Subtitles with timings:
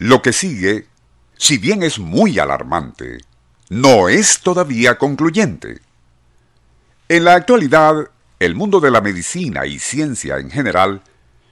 [0.00, 0.86] Lo que sigue,
[1.36, 3.18] si bien es muy alarmante,
[3.68, 5.82] no es todavía concluyente.
[7.10, 8.08] En la actualidad,
[8.38, 11.02] el mundo de la medicina y ciencia en general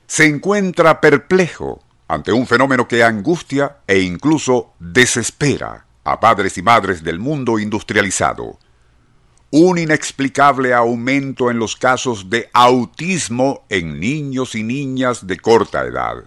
[0.06, 7.04] se encuentra perplejo ante un fenómeno que angustia e incluso desespera a padres y madres
[7.04, 8.58] del mundo industrializado.
[9.50, 16.24] Un inexplicable aumento en los casos de autismo en niños y niñas de corta edad.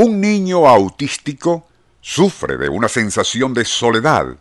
[0.00, 1.66] Un niño autístico
[2.00, 4.36] sufre de una sensación de soledad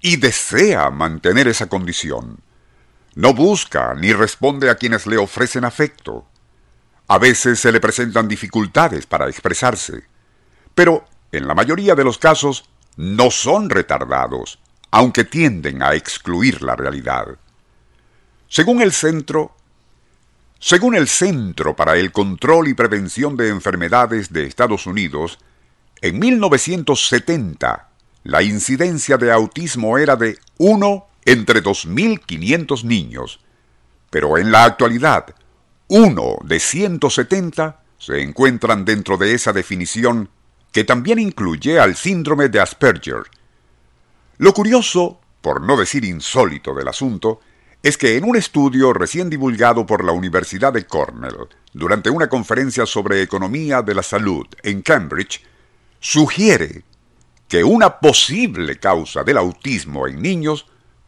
[0.00, 2.38] y desea mantener esa condición.
[3.16, 6.28] No busca ni responde a quienes le ofrecen afecto.
[7.08, 10.04] A veces se le presentan dificultades para expresarse,
[10.72, 14.60] pero en la mayoría de los casos no son retardados,
[14.92, 17.26] aunque tienden a excluir la realidad.
[18.46, 19.56] Según el centro,
[20.64, 25.40] según el Centro para el Control y Prevención de Enfermedades de Estados Unidos,
[26.00, 27.88] en 1970
[28.22, 33.40] la incidencia de autismo era de 1 entre 2.500 niños,
[34.08, 35.34] pero en la actualidad
[35.88, 40.30] uno de 170 se encuentran dentro de esa definición
[40.70, 43.24] que también incluye al síndrome de Asperger.
[44.38, 47.40] Lo curioso, por no decir insólito del asunto,
[47.82, 52.86] es que en un estudio recién divulgado por la Universidad de Cornell, durante una conferencia
[52.86, 55.42] sobre economía de la salud en Cambridge,
[55.98, 56.84] sugiere
[57.48, 60.66] que una posible causa del autismo en niños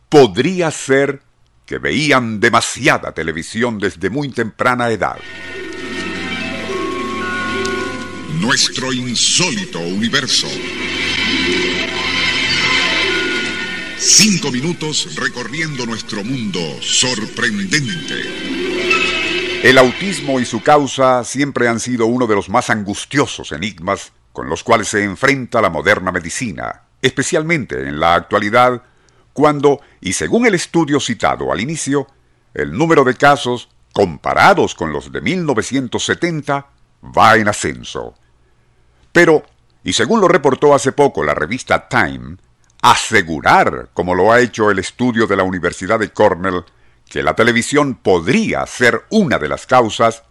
[0.08, 1.22] podría ser
[1.64, 5.19] que veían demasiada televisión desde muy temprana edad.
[8.41, 10.48] Nuestro insólito universo.
[14.06, 18.20] Cinco minutos recorriendo nuestro mundo sorprendente.
[19.62, 24.50] El autismo y su causa siempre han sido uno de los más angustiosos enigmas con
[24.50, 28.83] los cuales se enfrenta la moderna medicina, especialmente en la actualidad
[29.33, 32.06] cuando, y según el estudio citado al inicio,
[32.52, 36.67] el número de casos, comparados con los de 1970,
[37.17, 38.12] va en ascenso.
[39.12, 39.45] Pero,
[39.83, 42.36] y según lo reportó hace poco la revista Time,
[42.84, 46.64] asegurar, como lo ha hecho el estudio de la Universidad de Cornell,
[47.08, 50.22] que la televisión podría ser una de las causas,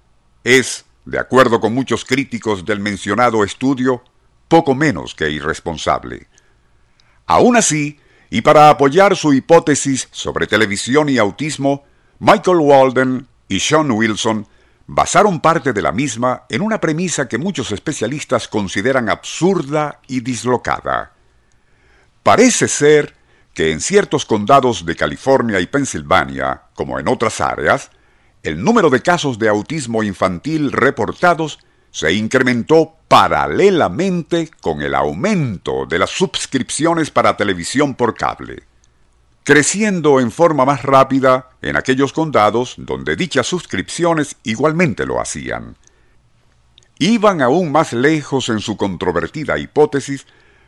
[0.43, 4.03] es, de acuerdo con muchos críticos del mencionado estudio,
[4.47, 6.27] poco menos que irresponsable.
[7.25, 7.99] Aún así,
[8.29, 11.85] y para apoyar su hipótesis sobre televisión y autismo,
[12.19, 14.47] Michael Walden y Sean Wilson
[14.85, 21.13] basaron parte de la misma en una premisa que muchos especialistas consideran absurda y dislocada.
[22.23, 23.13] Parece ser
[23.53, 27.91] que en ciertos condados de California y Pensilvania, como en otras áreas,
[28.41, 31.59] el número de casos de autismo infantil reportados
[31.91, 38.63] se incrementó paralelamente con el aumento de las suscripciones para televisión por cable,
[39.43, 45.77] creciendo en forma más rápida en aquellos condados donde dichas suscripciones igualmente lo hacían.
[46.97, 50.25] Iban aún más lejos en su controvertida hipótesis,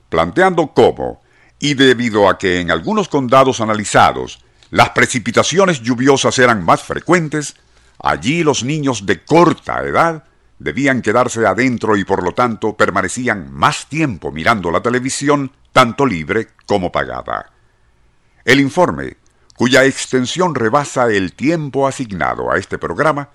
[0.09, 1.21] planteando cómo,
[1.59, 7.55] y debido a que en algunos condados analizados las precipitaciones lluviosas eran más frecuentes,
[7.99, 10.25] allí los niños de corta edad
[10.59, 16.49] debían quedarse adentro y por lo tanto permanecían más tiempo mirando la televisión, tanto libre
[16.65, 17.51] como pagada.
[18.43, 19.17] El informe,
[19.55, 23.29] cuya extensión rebasa el tiempo asignado a este programa,